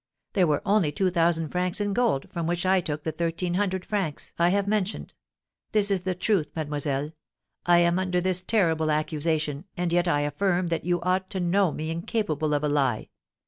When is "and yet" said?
9.77-10.07